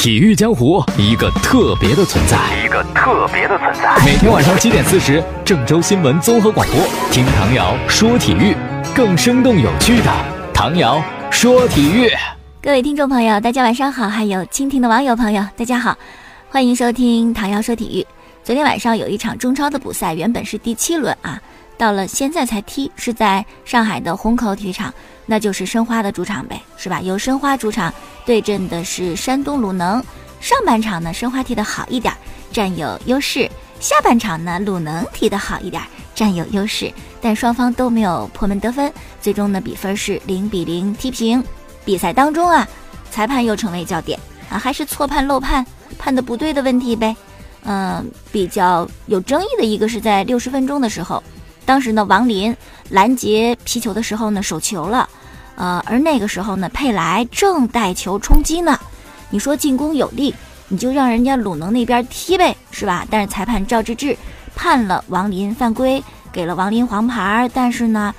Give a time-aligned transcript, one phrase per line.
[0.00, 4.02] 体育江湖一个特别的存在，一个特别的存在。
[4.02, 8.56] 每天晚上七点四十，郑州新闻综合广播，听唐瑶说体育，
[8.94, 10.10] 更生动有趣的
[10.54, 12.10] 唐瑶说体育。
[12.62, 15.94] 各位听众朋友，大家晚上好，还有蜻蜓的网友朋友，大家好，
[16.48, 18.06] 欢迎收听唐瑶说体育。
[18.42, 21.38] 昨天晚上有一场中超的补赛，原本是第七轮啊，
[21.76, 24.94] 到了现在才踢，是在上海的虹口体育场。
[25.30, 27.00] 那就是申花的主场呗，是吧？
[27.00, 27.94] 由申花主场
[28.26, 30.02] 对阵的是山东鲁能。
[30.40, 32.12] 上半场呢，申花踢得好一点，
[32.50, 33.48] 占有优势；
[33.78, 35.80] 下半场呢，鲁能踢得好一点，
[36.16, 36.92] 占有优势。
[37.20, 41.44] 但双方都没有破门得分，最终呢，比分是零比零踢平。
[41.84, 42.66] 比赛当中啊，
[43.12, 44.18] 裁判又成为焦点
[44.50, 45.64] 啊，还是错判漏判，
[45.96, 47.14] 判的不对的问题呗。
[47.62, 51.22] 嗯，比较有争议的一个是在六十分钟的时候，
[51.64, 52.56] 当时呢，王林
[52.88, 55.08] 拦截皮球的时候呢，手球了。
[55.60, 58.78] 呃，而那个时候呢，佩莱正带球冲击呢。
[59.28, 60.34] 你说进攻有利，
[60.68, 63.06] 你就让人家鲁能那边踢呗，是吧？
[63.10, 64.16] 但是裁判赵志志
[64.56, 66.02] 判了王林犯规，
[66.32, 67.46] 给了王林黄牌。
[67.52, 68.14] 但是呢，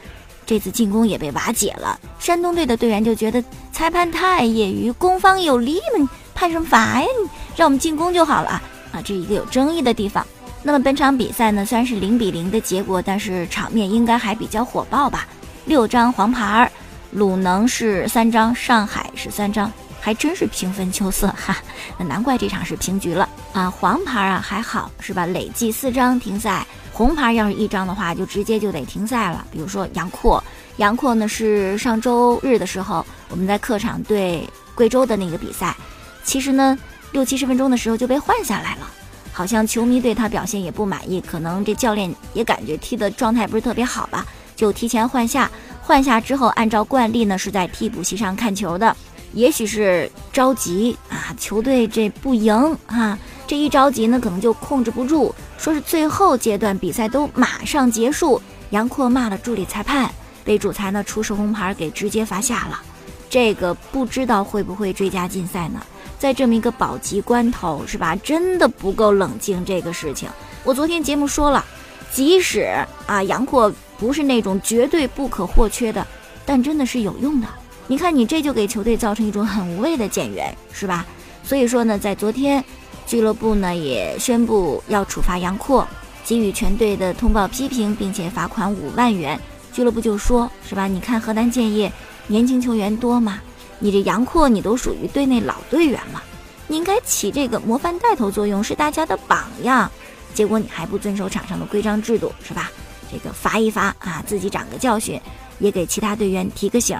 [0.45, 1.99] 这次进攻也被瓦解了。
[2.19, 7.07] 山东队的队员就觉得裁判太业余，攻方有利嘛，你判什么罚呀？
[7.23, 8.61] 你让我们进攻就好了啊！
[8.91, 10.23] 啊，这一个有争议的地方。
[10.61, 15.25] 那么本场比赛呢，虽然是零比零的结果，但是场面应该还比较火爆吧？
[15.65, 16.71] 六张黄牌。
[17.11, 21.57] 鲁能是三张，上海是三张，还真是平分秋色哈。
[21.99, 23.69] 那难怪这场是平局了啊！
[23.69, 25.25] 黄牌啊还好是吧？
[25.25, 29.45] 累计四张停赛，红牌要是一张的话，就直接就得停赛了。
[29.51, 30.41] 比如说杨阔，
[30.77, 35.75] 杨阔呢是上周日的时候我们在客场对贵州的那个比赛，
[36.23, 36.77] 其实呢
[37.11, 38.89] 六七十分钟的时候就被换下来了，
[39.33, 45.51] 好像球迷对他表现也不满意，可能这教练也感觉踢的状态不是特别好吧，就提前换下。
[45.91, 48.95] 换下之后，按照惯例呢，是在替补席上看球的。
[49.33, 52.53] 也许是着急啊，球队这不赢
[52.85, 55.35] 啊，这一着急呢，可能就控制不住。
[55.57, 60.09] 说是最后阶段比赛都马上结束，杨阔骂了助理裁判，
[60.45, 62.81] 被主裁呢出示红牌给直接罚下了。
[63.29, 65.85] 这个不知道会不会追加禁赛呢？
[66.17, 68.15] 在这么一个保级关头，是吧？
[68.15, 70.29] 真的不够冷静这个事情。
[70.63, 71.65] 我昨天节目说了，
[72.13, 72.65] 即使
[73.07, 73.69] 啊杨阔。
[74.01, 76.05] 不是那种绝对不可或缺的，
[76.43, 77.47] 但真的是有用的。
[77.85, 81.05] 你看，你这就给球队造成一种很无谓的减员，是吧？
[81.43, 82.63] 所以说呢，在昨天，
[83.05, 85.87] 俱乐部呢也宣布要处罚杨阔，
[86.25, 89.39] 给予全队的通报批评，并且罚款五万元。
[89.71, 90.87] 俱乐部就说，是吧？
[90.87, 91.91] 你看河南建业
[92.25, 93.39] 年轻球员多嘛，
[93.77, 96.23] 你这杨阔你都属于队内老队员了，
[96.67, 99.91] 你应该起这个模范带头作用，是大家的榜样。
[100.33, 102.71] 结果你还不遵守场上的规章制度，是吧？
[103.11, 105.19] 这个罚一罚啊，自己长个教训，
[105.59, 106.97] 也给其他队员提个醒。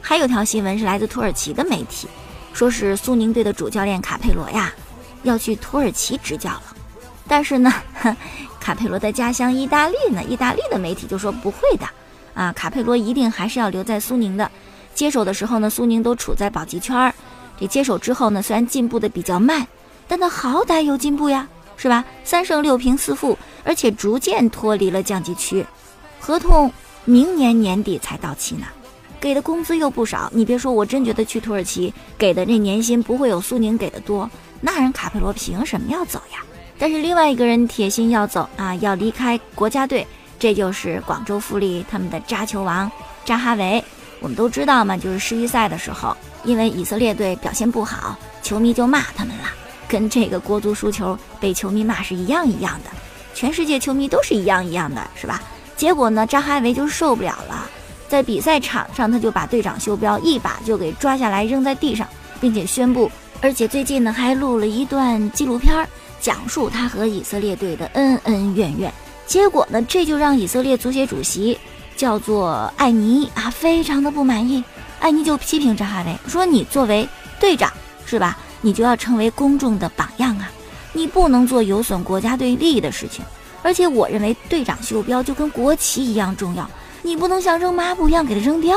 [0.00, 2.06] 还有条新闻是来自土耳其的媒体，
[2.52, 4.72] 说是苏宁队的主教练卡佩罗呀
[5.24, 6.62] 要去土耳其执教了。
[7.26, 7.72] 但是呢，
[8.60, 11.86] 卡佩罗的家乡意大利呢，意大利的媒体就说不会的
[12.34, 14.48] 啊，卡佩罗一定还是要留在苏宁的。
[14.94, 17.12] 接手的时候呢，苏宁都处在保级圈儿，
[17.58, 19.66] 这接手之后呢，虽然进步的比较慢，
[20.06, 21.48] 但他好歹有进步呀。
[21.80, 22.04] 是吧？
[22.24, 25.64] 三胜六平四负，而且逐渐脱离了降级区，
[26.18, 26.72] 合同
[27.04, 28.66] 明年年底才到期呢，
[29.20, 30.30] 给的工资又不少。
[30.34, 34.30] 你别说，我真觉得去土耳其给的那年薪不会有苏宁给的多。
[34.60, 36.38] 那人卡佩罗凭什么要走呀？
[36.78, 40.06] 但是另外一个人铁心要走啊，要离开国家队，
[40.38, 42.90] 这就是广州富力他们的扎球王
[43.24, 43.82] 扎哈维。
[44.20, 49.44] 我们都知道嘛，就是世预赛的时候，因为以色列队表现不好，球迷就骂他们了。
[49.88, 52.90] 跟这个国足输球被球迷骂是一样一样的，
[53.38, 55.40] 全世界球迷都是一样一样的，是吧？
[55.76, 57.70] 结果呢，扎哈维就受不了了，
[58.08, 62.04] 在比赛场上他就把队长袖标一把就给抓下来扔在地上，
[62.40, 63.08] 并且宣布，
[63.40, 65.88] 而且最近呢还录了一段纪录片，
[66.20, 68.92] 讲述他和以色列队的恩恩怨怨。
[69.24, 71.56] 结果呢，这就让以色列足协主席
[71.96, 74.64] 叫做艾尼啊非常的不满意，
[74.98, 77.72] 艾尼就批评扎哈维说：“你作为队长，
[78.04, 80.50] 是吧？”你就要成为公众的榜样啊！
[80.98, 83.24] 你不能做有损国家队利益的事情。
[83.62, 86.68] 而且我认为队长袖标就跟国旗一样重要，
[87.02, 88.76] 你不能像扔抹布一样给它扔掉。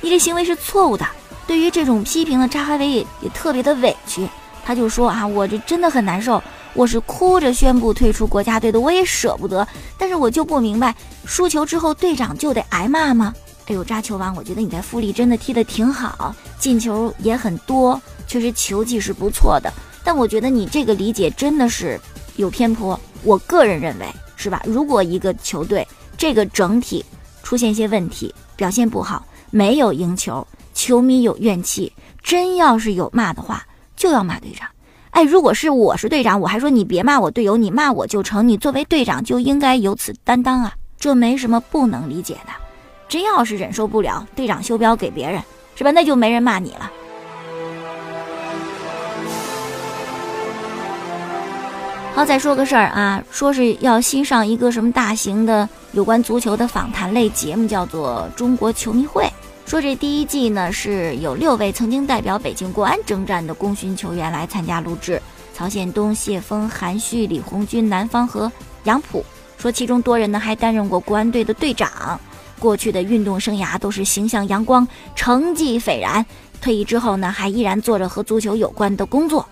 [0.00, 1.06] 你这行为是错误的。
[1.46, 4.28] 对于这种批评的，扎哈维也也特别的委屈，
[4.64, 9.66] 他就说啊，我这真的很难受，我是哭着宣布退出国家队的，我也舍不得。
[9.98, 10.94] 但是我就不明白，
[11.26, 13.34] 输球之后队长就得挨骂吗？
[13.66, 18.00] 哎呦，扎球王，我觉得你在富力真的踢得挺好，进球也很多。
[18.26, 19.70] 确实球技是不错的，
[20.04, 21.98] 但我觉得你这个理解真的是
[22.36, 22.98] 有偏颇。
[23.22, 24.06] 我个人认为，
[24.36, 24.62] 是吧？
[24.66, 25.86] 如果一个球队
[26.16, 27.04] 这个整体
[27.42, 31.90] 出现一些问题，表现不好，没有赢球，球迷有怨气，
[32.22, 33.66] 真要是有骂的话，
[33.96, 34.68] 就要骂队长。
[35.10, 38.46] 哎，如果是我是队长，我还说你别骂我队友，你骂我就成。
[38.46, 42.52] 你作为队长就应该有此担当啊，这没什么不能理解的。
[43.08, 45.40] 真要是忍受不了，队长袖标给别人，
[45.76, 45.90] 是吧？
[45.92, 46.90] 那就没人骂你了。
[52.14, 59.24] 好，再说个事儿啊，说是要新上一个什么大型的有关足球的访谈类节目，叫做《中国球迷会》。
[59.66, 65.20] 说这第一季呢是有六位曾经代表北京国安征战的功勋球员来参加录制，
[65.52, 68.50] 曹宪东、谢峰、韩旭、李红军、南方和
[68.84, 69.24] 杨浦。
[69.58, 72.20] 说其中多人呢还担任过国安队的队长，
[72.60, 74.86] 过去的运动生涯都是形象阳光、
[75.16, 76.24] 成绩斐然。
[76.60, 79.44] 退役之后呢还依然做着和足球有关的工作。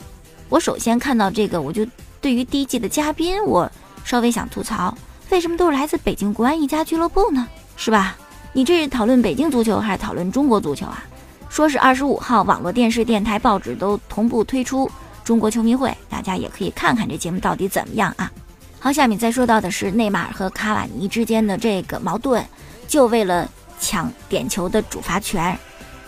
[0.48, 1.84] 我首先看到这个，我就。
[2.22, 3.70] 对于第一季的嘉宾，我
[4.04, 4.96] 稍微想吐槽，
[5.30, 7.48] 为什么都是来自北京国安一家俱乐部呢？
[7.76, 8.16] 是吧？
[8.52, 11.02] 你这是讨论北京足球还是讨论中国足球啊？
[11.48, 14.88] 说是二十五号，网络电视、电台、报纸都同步推出
[15.24, 18.30] 中国球迷会，大家也可以看看这节目到底怎么样啊？
[18.78, 22.44] 好，下面再说到的是内马尔和卡瓦尼之间的这个矛盾，
[22.86, 25.58] 就为了抢点球的主罚权。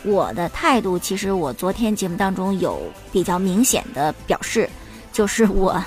[0.05, 2.81] 我的态度其实我昨天节目当中有
[3.11, 4.71] 比较明显的表示，
[5.13, 5.83] 就是我。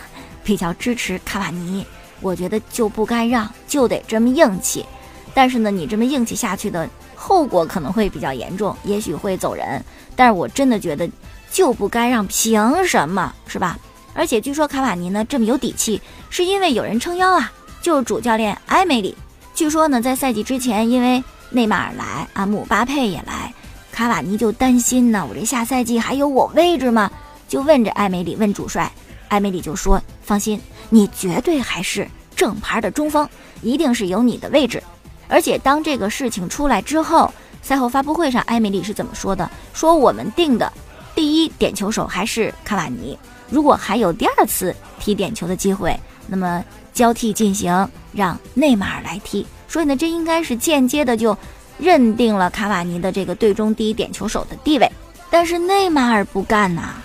[0.47, 1.85] 比较支持卡瓦尼，
[2.21, 4.85] 我觉得就不该让，就得这么硬气。
[5.33, 9.83] 但是呢，你这么硬气下去的后果可能会比较严重，也许会走人。
[10.15, 11.07] 但是我真的觉得
[11.51, 13.77] 就不该让，凭什么是吧？
[14.13, 17.51] 而且据说卡瓦尼呢这么有底气，是因为有人撑腰啊，
[17.81, 19.13] 就是主教练埃梅里。
[19.53, 23.53] 据说呢，在赛季之前，因为内马尔来啊，姆巴佩也来，
[23.91, 27.11] 卡瓦尼就担心呢，我这下赛季还有我位置吗？
[27.49, 28.89] 就问着埃梅里，问主帅。
[29.29, 30.59] 艾梅里就说：“放心，
[30.89, 33.27] 你绝对还是正牌的中锋，
[33.61, 34.83] 一定是有你的位置。
[35.29, 39.49] 而且当这个事情出来之后，赛后发布会上，艾米丽是怎么说的？
[39.73, 40.71] 说我们定的
[41.15, 43.17] 第一点球手还是卡瓦尼。
[43.49, 45.97] 如果还有第二次踢点球的机会，
[46.27, 46.61] 那么
[46.93, 49.47] 交替进行，让内马尔来踢。
[49.69, 51.37] 所以呢，这应该是间接的就
[51.77, 54.91] 认定了卡瓦尼的这个队中第一点球手的地位。
[55.29, 56.95] 但是内马尔不干呐。”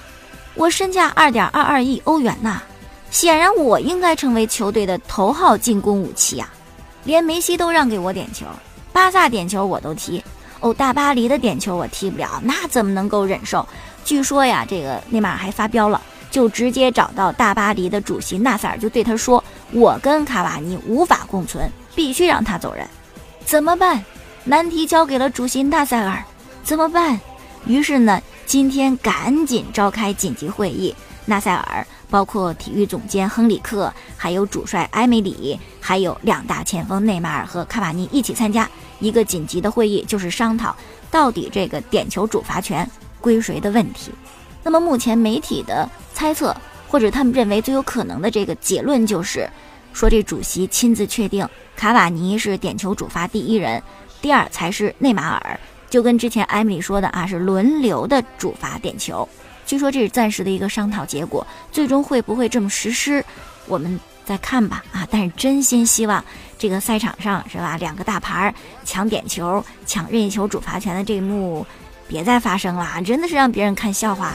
[0.54, 2.62] 我身价二点二二亿欧元呐，
[3.12, 6.50] 显然我应该成为球队的头号进攻武器啊！
[7.04, 8.46] 连梅西都让给我点球，
[8.90, 10.24] 巴萨点球我都踢，
[10.60, 13.68] 哦，大巴黎的点球我踢不了，那怎么能够忍受？
[14.02, 16.00] 据说呀，这个内马尔还发飙了，
[16.30, 22.88] 就直接找到大巴黎的主席纳塞尔，就对他说：“我跟卡瓦尼无法共存，必须让他走人。”
[23.44, 24.02] 怎么办？
[24.44, 26.24] 难题交给了主席纳塞尔，
[26.64, 27.20] 怎么办？
[27.66, 28.22] 于是呢？
[28.46, 40.74] 今天赶紧召开紧急会议，纳塞尔包括体育总监亨里克，还有主帅埃梅里，还有两大前锋内马尔和卡瓦尼一起参加一个紧急的会议，就是商讨
[41.10, 42.88] 到底这个点球主罚权
[43.20, 44.10] 归谁的问题。
[44.62, 46.54] 那么目前媒体的猜测，
[46.88, 49.48] 或者他们认为最有可能的这个结论就是，
[49.92, 53.82] 说这主席亲自确定卡瓦尼是点球主罚第一人，
[54.20, 55.58] 第二才是内马尔。
[55.88, 59.28] 就跟之前埃米里说的啊，是轮流的主罚点球。
[59.64, 63.24] 据说这是暂时的一个商讨结果，最终会不会这么实施，
[63.66, 65.06] 我们再看吧啊！
[65.10, 66.22] 但是真心希望
[66.58, 68.54] 这个赛场上是吧，两个大牌
[68.84, 71.66] 抢点球、抢任意球主罚权的这一幕
[72.06, 74.32] 别再发生了，真的是让别人看笑话。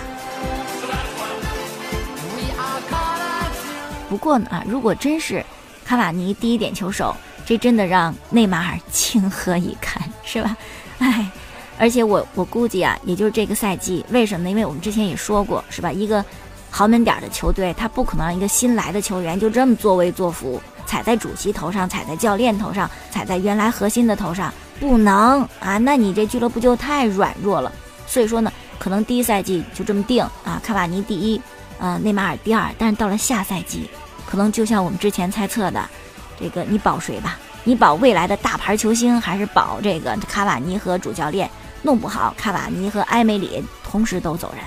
[4.09, 5.45] 不过呢啊，如果真是
[5.85, 10.57] 卡瓦尼第一点球手，这真的让内马尔 情何以堪，是吧？
[10.99, 11.29] 哎。
[11.79, 14.49] 而且我我估计啊，也就是这个赛季，为什么？
[14.49, 15.91] 因为我们之前也说过，是吧？
[15.91, 16.23] 一个
[16.71, 25.77] 豪门点的球队，他不可能让一个新来的球员就这么作威作福，踩在主席头上，踩在教练头上，踩在原来核心的头上，不能啊！
[25.77, 27.71] 那你这俱乐部就太软弱了。
[28.07, 31.39] 所以说呢，可能第一赛季就这么定啊，卡瓦尼第一，
[31.77, 32.73] 呃，内马尔第二。
[32.77, 33.89] 但是到了下赛季，
[34.25, 35.87] 可能就像我们之前猜测的，
[36.39, 37.37] 这个你保谁吧？
[37.63, 41.49] 你保未来的大牌球星，还是保这个卡瓦尼和主教练？
[41.87, 44.61] 弄不好，卡瓦尼和埃梅里同时都走人。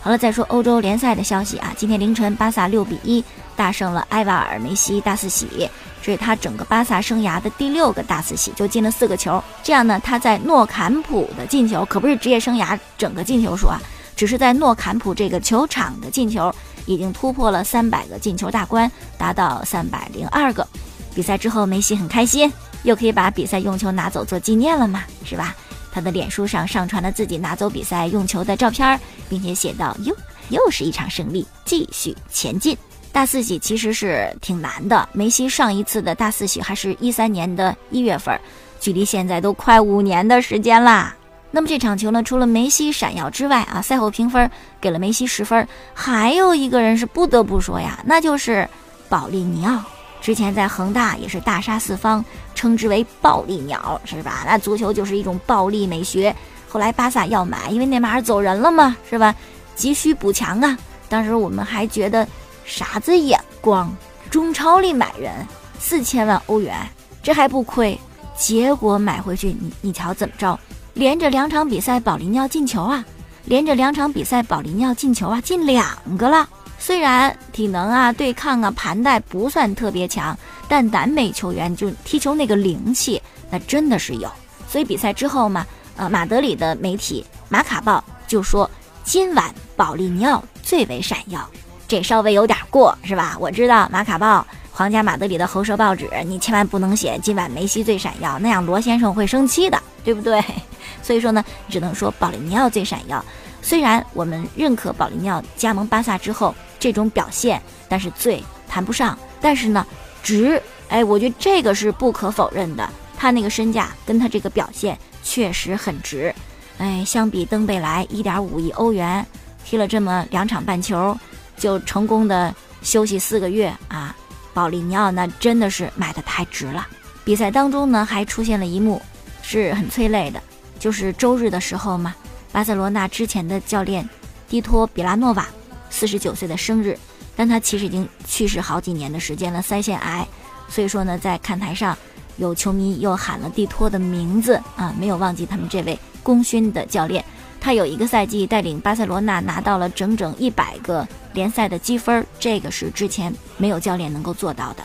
[0.00, 5.70] 好了，再说欧洲联赛的消息啊，今天凌晨，巴萨六比一大胜了埃瓦尔梅西大四喜，
[6.02, 9.40] 这是他整个巴萨生涯的第六个大四喜，就进了四个球。
[9.62, 13.78] 这样呢，他在诺坎普的进球可不是职业生涯整个进球数啊，
[14.16, 16.52] 只是在诺坎普这个球场的进球
[16.84, 20.66] 已经突破了三百个进球大关，达到三百零二个。
[21.14, 25.54] 比赛之后，梅西很开心，又可以把比赛用球拿走做纪念了嘛，是吧？
[25.96, 29.00] 他的脸书上上传了自己拿走比赛用球的照片，
[29.30, 30.14] 并且写道：“哟，
[30.50, 32.76] 又是一场胜利，继续前进。”
[33.12, 38.38] 大四喜其实是挺难的，梅西上一次的大四喜还是一三年的一月份，
[38.78, 41.16] 距离现在都快五年的时间啦。
[41.50, 48.68] 那么这场球呢，除了梅西闪耀之外啊，赛后评分给了梅西十分，还有一个人是不得不说呀，那就是
[49.08, 49.82] 保利尼奥。
[50.26, 54.42] 之前在恒大也是大杀四方，称之为“暴力鸟”，是吧？
[54.44, 56.34] 那足球就是一种暴力美学。
[56.68, 59.32] 后来巴萨要买，因为内马尔走人了嘛，是吧？
[59.76, 60.76] 急需补强啊。
[61.08, 62.26] 当时我们还觉得
[62.64, 63.88] 啥子眼光？
[64.28, 65.32] 中超里买人
[65.78, 66.74] 四千万欧元，
[67.22, 67.96] 这还不亏。
[68.36, 70.58] 结果买回去，你你瞧怎么着？
[70.94, 73.04] 连着两场比赛，保利尼奥进球啊！
[73.44, 75.86] 连着两场比赛，保利尼奥进球啊，进两
[76.18, 76.48] 个了。
[76.86, 80.38] 虽然体能啊、对抗啊、盘带不算特别强，
[80.68, 84.30] 但南美球员就踢球那个灵气，那真的是有。
[84.68, 85.66] 所以比赛之后嘛，
[85.96, 87.98] 呃，马德里的媒体《马卡报》
[88.30, 88.70] 就说
[89.02, 91.44] 今晚保利尼奥最为闪耀，
[91.88, 93.36] 这稍微有点过，是吧？
[93.40, 100.40] 我知道《马卡报》皇家马德里的喉舌报纸，你千万不能写今晚梅西最闪耀，那样罗先生会生气的，对不对？
[101.02, 103.24] 所以说呢，只能说保利尼奥最闪耀。
[103.60, 106.54] 虽然我们认可保利尼奥加盟巴萨之后。
[106.86, 109.18] 这种表现，但是最谈不上。
[109.40, 109.84] 但是呢，
[110.22, 112.88] 值，哎，我觉得这个是不可否认的。
[113.16, 116.32] 他那个身价跟他这个表现确实很值。
[116.78, 119.26] 哎，相比登贝莱一点五亿欧元，
[119.64, 121.18] 踢了这么两场半球，
[121.56, 124.14] 就成功的休息四个月啊，
[124.54, 126.86] 保利尼奥那真的是买的太值了。
[127.24, 129.02] 比赛当中呢，还出现了一幕
[129.42, 130.40] 是很催泪的，
[130.78, 132.14] 就是周日的时候嘛，
[132.52, 134.08] 巴塞罗那之前的教练
[134.48, 135.48] 蒂托比拉诺瓦。
[135.90, 136.98] 四十九岁的生日，
[137.34, 140.26] 但他其实已经去世好几年的时间了，腮腺癌。
[140.68, 141.96] 所以说呢，在看台上，
[142.36, 147.24] 有球迷又喊了蒂托的名字啊，没有忘记他们这位功勋的教练。
[147.60, 154.84] 他有一个赛季带领巴塞罗那拿到了整整一百个联赛的积分，这个是之前没有教练能够做到的。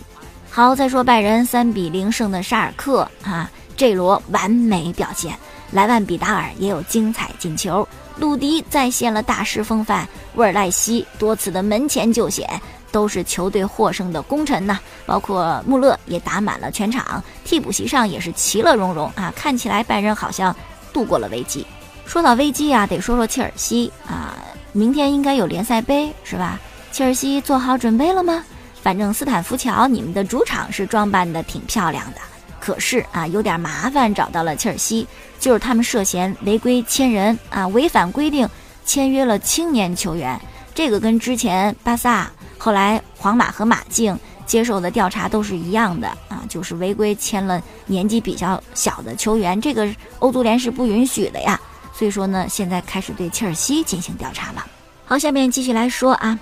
[0.49, 5.37] 好，再说拜仁三比零胜的沙尔克啊，这罗完美表现，
[5.71, 7.87] 莱万比达尔也有精彩进球。
[8.17, 12.47] 鲁迪再现了大师风范，沃尔赖西多次的门前救险，
[12.91, 14.79] 都是球队获胜的功臣呐。
[15.05, 19.33] 包括穆勒也打满了全场，替补席上也是其乐融融啊。
[19.35, 20.55] 看起来拜仁好像
[20.93, 21.65] 度过了危机。
[22.05, 24.35] 说到危机啊，得说说切尔西啊，
[24.73, 26.59] 明天应该有联赛杯是吧？
[26.91, 28.43] 切尔西做好准备了吗？
[28.81, 32.21] 反正斯坦福桥你们的主场是装扮的挺漂亮的。
[32.59, 35.07] 可是啊，有点麻烦找到了切尔西，
[35.39, 38.47] 就是他们涉嫌违规签人啊，违反规定
[38.85, 40.39] 签约了青年球员。
[40.73, 49.87] 这个跟之前巴萨、后来皇马和马竞接受的调查都是一样的啊，就是违规签了年纪比较小的球员，这个
[50.19, 51.59] 欧足联是不允许的呀。
[51.93, 54.65] 所以说呢，现在开始对切尔西进行调查了。
[55.05, 56.39] 好，下面继续来说啊，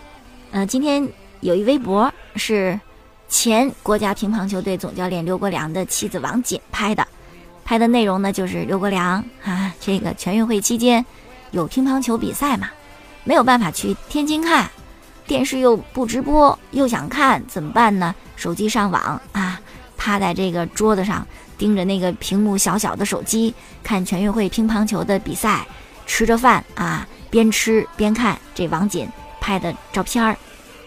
[0.51, 1.07] 呃，今天
[1.41, 2.79] 有一微博是。
[3.31, 7.07] 前国家乒乓球队总教练刘国梁的妻子王锦拍的，
[7.63, 11.05] 拍的内容呢就是刘国梁啊，这个全运会期间
[11.51, 12.69] 有乒乓球比赛嘛，
[13.23, 14.69] 没有办法去天津看，
[15.27, 18.13] 电视又不直播，又想看怎么办呢？
[18.35, 19.59] 手机上网啊，
[19.97, 21.27] 趴在这个桌子上
[21.57, 23.53] 盯着那个屏幕小小的手机
[23.83, 25.65] 看全运会乒乓球的比赛，
[26.05, 29.07] 吃着饭啊，边吃边看这王锦
[29.41, 30.37] 拍的照片儿。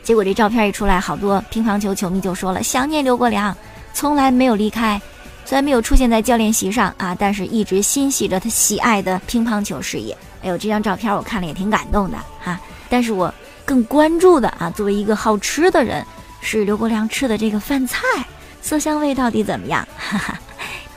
[0.03, 3.57] 结果这照片一出来，好多乒乓球球迷就说了：“想念刘国梁，
[3.95, 5.01] 从来没有离开，
[5.45, 12.59] 虽然没有出现在教练席上啊，但是一直心系着他喜爱的乒乓球事业。”哎呦，这张照片我看了也挺感动的哈。
[12.91, 13.33] 但是我
[13.65, 16.05] 更关注的啊，作为一个好吃的人，
[16.41, 17.99] 是刘国梁吃的这个饭菜，
[18.61, 19.87] 色香味到底怎么样？
[19.97, 20.39] 哈哈，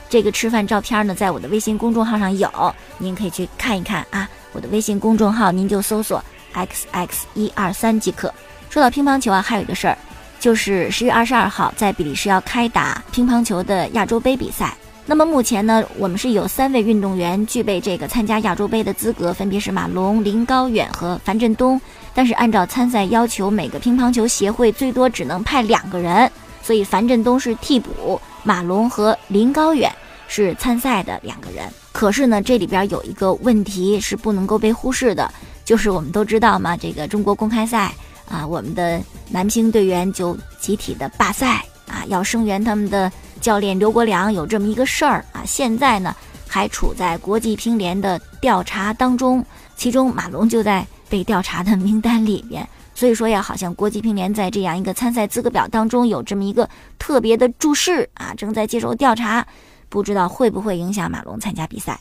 [0.08, 2.50] 这个吃饭照片呢，在我的微信公众号上有，
[2.98, 4.28] 您可以去看一看啊。
[4.52, 6.22] 我的微信公众号您就搜索
[6.52, 8.32] x x 一二三即可。
[8.68, 9.96] 说到乒乓球啊，还有一个事儿，
[10.40, 14.76] 就是十月二十二号在比利时要开打乒乓球的亚洲杯比赛。
[15.08, 21.80] 那么目前呢，我们是有三位运动员具备这个参加亚洲杯的资格，分别是马龙、林高远和樊振东。
[22.12, 26.28] 但是按照参赛要求，每个乒乓球协会最多只能派两个人，
[26.60, 29.92] 所以樊振东是替补，马龙和林高远
[30.26, 31.64] 是参赛的两个人。
[31.92, 35.32] 可是呢，这里边有一个问题是不能够被忽视的，
[35.64, 37.94] 就是我们都知道嘛，这个中国公开赛。
[38.28, 45.42] 啊，我们的男乒队员就集体的罢赛啊，要声援他们的教练刘国梁，有这么一个事儿啊。
[45.46, 46.14] 现在呢，
[46.48, 49.44] 还处在国际乒联的调查当中，
[49.76, 52.66] 其中马龙就在被调查的名单里边。
[52.94, 59.46] 所以说呀，好像国际乒联在这样一个参赛资格表当中有这么一个特别的注释啊，正在接受调查，
[59.88, 62.00] 不知道会不会影响马龙参加比赛。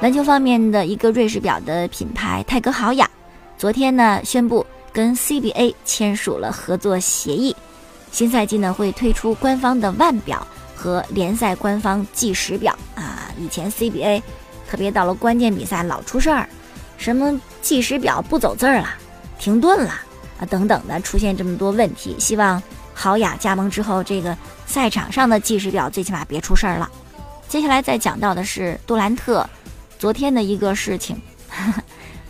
[0.00, 3.08] 篮球方面的一个瑞士表的品牌泰格豪雅，
[3.64, 7.56] 昨天呢宣布跟 CBA 签署了合作协议。
[8.12, 13.32] 新赛季呢会推出官方的腕表和联赛官方计时表啊。
[13.40, 14.20] 以前 CBA
[14.68, 16.46] 特别到了关键比赛老出事儿，
[16.98, 18.88] 什么计时表不走字儿了，
[19.38, 19.92] 停顿了
[20.38, 22.14] 啊等等的，出现这么多问题。
[22.18, 26.90] 希望豪雅加盟之后，这个赛场上的计时表最起码别出事儿了。
[27.48, 29.48] 接下来再讲到的是杜兰特
[29.98, 31.18] 昨天的一个事情。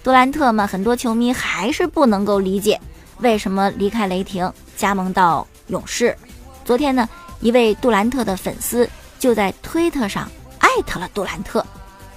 [0.05, 2.79] 杜兰特嘛，很多球迷还是不能够理解
[3.21, 6.15] 为什么离开雷霆加盟到勇士。
[6.63, 7.09] 昨天呢，
[7.41, 8.87] 一位杜兰特的粉丝
[9.19, 11.65] 就在推特上艾特了杜兰特，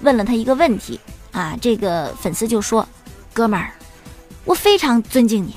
[0.02, 1.00] 问了他一个问题
[1.32, 1.56] 啊。
[1.62, 2.86] 这个粉丝就说
[3.32, 3.70] ：“哥们儿，
[4.44, 5.54] 我非常尊敬你，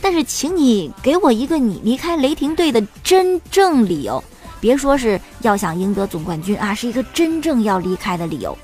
[0.00, 4.22] 但是请你给我一个你离开雷霆队的真正理由，
[4.60, 8.56] 别说是要想赢得总冠军啊，是一个真正要离开的理由。”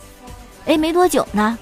[0.66, 1.58] 哎，没多久呢。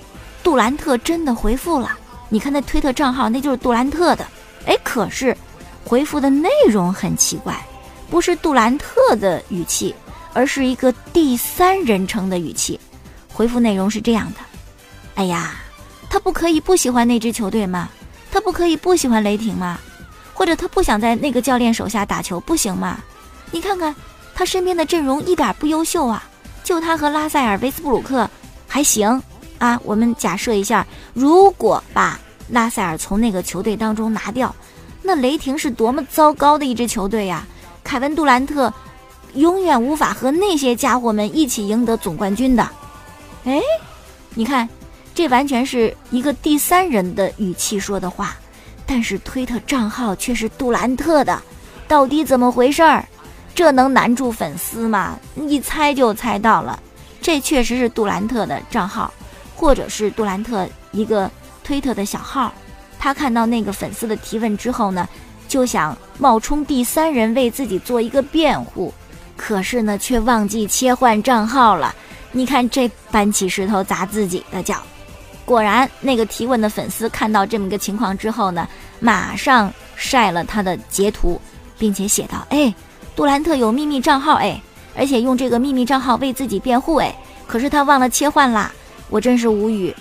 [0.46, 1.98] 杜兰特真的回复了，
[2.28, 4.24] 你看那推特账号，那就是杜兰特的。
[4.64, 5.36] 哎，可是
[5.84, 7.52] 回复的内容很奇怪，
[8.08, 9.92] 不是杜兰特的语气，
[10.32, 12.78] 而是一个第三人称的语气。
[13.32, 14.38] 回复内容是这样的：
[15.16, 15.56] 哎呀，
[16.08, 17.88] 他不可以不喜欢那支球队吗？
[18.30, 19.80] 他不可以不喜欢雷霆吗？
[20.32, 23.00] 或者他不想在那个教练手下打球不行吗？
[23.50, 23.92] 你看看
[24.32, 26.22] 他身边的阵容一点不优秀啊，
[26.62, 28.30] 就他和拉塞尔·威斯布鲁克
[28.68, 29.20] 还行。
[29.58, 32.18] 啊，我们假设一下，如果把
[32.50, 34.54] 拉塞尔从那个球队当中拿掉，
[35.02, 37.46] 那雷霆是多么糟糕的一支球队呀！
[37.82, 38.72] 凯文杜兰特
[39.34, 42.68] 永远无法和那些家伙们一起赢得总冠军的。
[43.44, 43.60] 哎，
[44.34, 44.68] 你看，
[45.14, 48.36] 这完全是一个第三人的语气说的话，
[48.84, 51.40] 但是推特账号却是杜兰特的，
[51.86, 53.06] 到底怎么回事儿？
[53.54, 55.18] 这能难住粉丝吗？
[55.36, 56.78] 一猜就猜到了，
[57.22, 59.12] 这确实是杜兰特的账号。
[59.56, 61.28] 或者是杜兰特一个
[61.64, 62.52] 推特的小号，
[62.98, 65.08] 他看到那个粉丝的提问之后呢，
[65.48, 68.92] 就想冒充第三人为自己做一个辩护，
[69.36, 71.94] 可是呢却忘记切换账号了。
[72.32, 74.82] 你看这搬起石头砸自己的脚。
[75.46, 78.68] 果然，那个提问的粉丝看到这么个情况之后呢，
[79.00, 81.40] 马上晒了他的截图，
[81.78, 82.74] 并且写道：“哎，
[83.14, 84.60] 杜兰特有秘密账号哎，
[84.94, 87.16] 而且用这个秘密账号为自己辩护哎，
[87.46, 88.72] 可是他忘了切换啦。”
[89.08, 89.94] 我真是无语。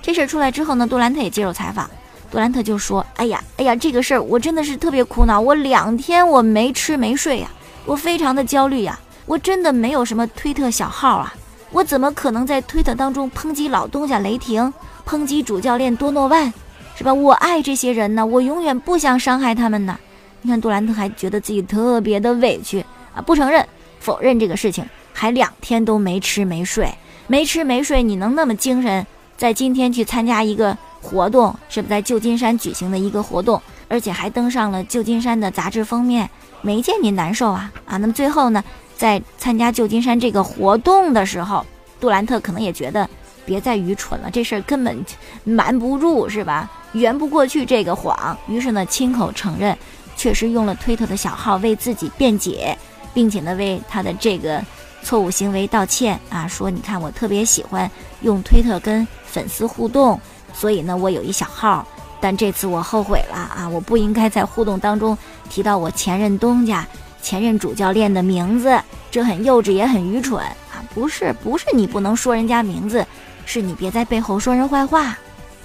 [0.00, 1.88] 这事儿出来之后呢，杜兰特也接受采访。
[2.30, 7.50] 杜兰特就说：“哎呀，哎呀，这个事儿我真的是特别苦恼，我两天我没吃没睡呀，
[7.84, 8.98] 我非常的焦虑呀。
[9.26, 11.34] 我真的没有什么推特小号啊，
[11.70, 14.72] 我怎么可能在推特当中抨击老东家雷霆，
[15.06, 16.52] 抨击主教练多诺万，
[16.96, 17.12] 是吧？
[17.12, 19.98] 我爱这些人呢，我永远不想伤害他们呢。
[20.40, 22.84] 你看，杜兰特还觉得自己特别的委屈
[23.14, 23.64] 啊，不承认，
[24.00, 26.92] 否认这个事情，还两天都没吃没睡。”
[27.26, 29.06] 没吃没睡，你能那么精神，
[29.36, 36.28] 在今天去参加一个活动，是不是在旧金山举行的一个活动，而且还登上了旧金山的杂志封面，
[36.60, 37.96] 没见你难受啊啊！
[37.96, 38.62] 那么最后呢，
[38.96, 41.64] 在参加旧金山这个活动的时候，
[42.00, 43.08] 杜兰特可能也觉得
[43.46, 45.04] 别再愚蠢了，这事儿根本
[45.44, 46.70] 瞒不住，是吧？
[46.92, 49.76] 圆不过去这个谎，于是呢，亲口承认，
[50.16, 52.76] 确实用了推特的小号为自己辩解，
[53.14, 54.62] 并且呢，为他的这个。
[55.04, 56.46] 错误行为道歉啊！
[56.46, 60.18] 说你看我特别喜欢用推特跟粉丝互动，
[60.54, 61.86] 所以呢我有一小号，
[62.20, 63.68] 但这次我后悔了啊！
[63.68, 65.16] 我不应该在互动当中
[65.50, 66.86] 提到我前任东家、
[67.20, 70.80] 前任主教练的名字，这很幼稚也很愚蠢啊！
[70.94, 73.04] 不是不是你不能说人家名字，
[73.44, 75.18] 是你别在背后说人坏话。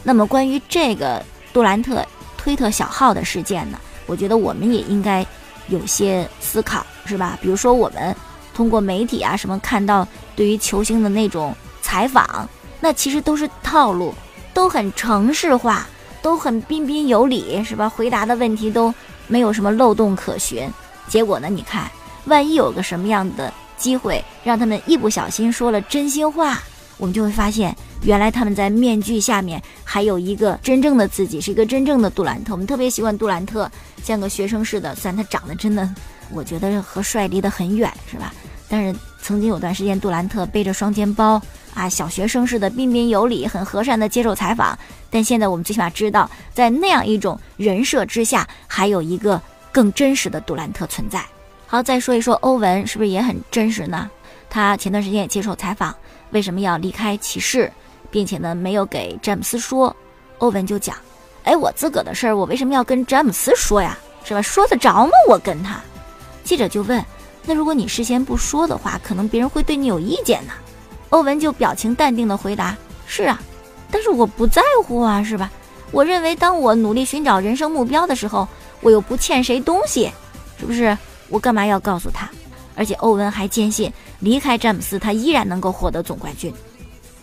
[0.04, 1.24] 那么关于这个
[1.54, 2.06] 杜兰特
[2.38, 5.26] 推特小号的事件呢，我觉得我们也应该
[5.68, 7.38] 有些思考，是吧？
[7.42, 8.16] 比如说我们。
[8.58, 14.12] 通过媒体啊什么看到对于球星的那种采访，那其实都是套路，
[14.52, 15.86] 都很程式化，
[16.24, 17.88] 都很彬彬有礼，是吧？
[17.88, 18.92] 回答的问题都
[19.28, 20.68] 没有什么漏洞可循。
[21.08, 21.88] 结果呢，你看，
[22.26, 26.60] 万一有个什么样的机会让他们一不小心说了真心话，
[26.98, 32.54] 我们就会发现，原来他们在面具下面还有一个真正的自己，是一个真正的杜兰特。
[32.54, 33.70] 我们特别喜欢杜兰特，
[34.04, 35.88] 像个学生似的，虽然他长得真的，
[36.34, 38.34] 我觉得和帅离得很远，是吧？
[38.70, 41.42] 但是曾经有段时间，杜兰特背着双肩包
[41.74, 44.78] 啊，小学生似的彬彬有礼，很和善的接受采访。
[45.10, 51.24] 但现在我们最起码知道，在那样一种人设之下，还有一个更真实的杜兰特存在。
[51.66, 54.10] 好，再说一说欧文，是不是也很真实呢？
[54.50, 55.96] 他前段时间也接受采访，
[56.32, 57.72] 为什么要离开骑士，
[58.12, 59.96] 并且呢没有给詹姆斯说？
[60.40, 60.96] 欧文就讲
[61.44, 63.98] ：“哎，我自个儿的事儿，我为什么要跟詹姆斯说呀？
[64.24, 64.42] 是吧？
[64.42, 65.12] 说得着吗？
[65.30, 65.82] 我跟他。”
[66.48, 67.04] 记者就问。
[67.46, 70.54] 那如果你事先不说的话，可能别人会对你有意见呢。
[71.10, 72.74] 欧文就表情淡定的回答
[73.06, 73.42] ：“是啊，
[73.92, 75.52] 但是我不在乎啊，是吧？
[75.92, 78.48] 我认为当我努力寻找人生目标的时候，
[78.80, 80.10] 我又不欠谁东西，
[80.58, 80.98] 是不是？
[81.28, 82.30] 我干嘛要告诉他？
[82.76, 86.54] 而且欧文还坚信，离开詹姆斯，他依然能够获得总冠军。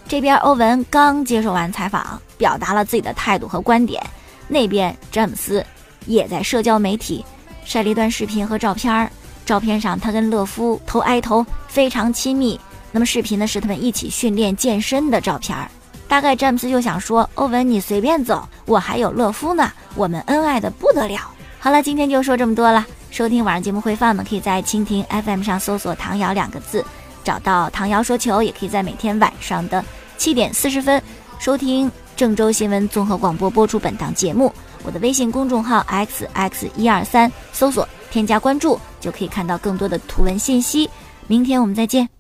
[0.07, 4.03] 这边欧文刚接受完采访，表达了自己的态度和观点，
[4.49, 5.65] 那边詹姆斯
[6.07, 7.25] 也在社交媒体
[7.65, 9.11] 晒了一段视频和照片儿。
[9.45, 12.59] 照片上他跟勒夫头挨头，非常亲密。
[12.93, 15.69] 那么视频呢是他们一起训练健身的照片儿。
[16.07, 21.21] 大概詹姆斯就想说：“欧文，你随便走，我还有勒夫呢，我们恩爱的不得了。”
[21.59, 22.87] 好了，今天就说这么多了。
[23.11, 26.85] 收听晚上节目回放呢，可以在蜻蜓 FM 上搜索“唐瑶”两个字，
[27.25, 29.85] 找到唐瑶说球，也可以在每天晚上的
[30.17, 31.03] 七点四十分
[31.39, 34.53] 收听郑州新闻综合广播播出本档节目。
[34.85, 40.89] 我的微信公众号 xx 一二三，搜索添加关注，就可以看到更多的图文信息。
[41.27, 42.14] 明天我们再见。